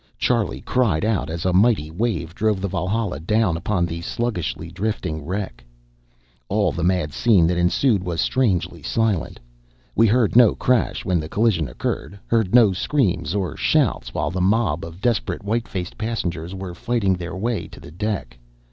[0.17, 5.23] Charlie cried out as a mighty wave drove the Valhalla down upon the sluggishly drifting
[5.23, 5.63] wreck.
[6.49, 9.39] All the mad scene that ensued was strangely silent.
[9.95, 14.41] We heard no crash when the collision occurred; heard no screams or shouts while the
[14.41, 18.39] mob of desperate, white faced passengers were fighting their way to the deck.